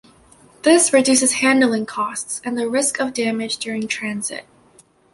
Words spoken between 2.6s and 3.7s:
risk of damage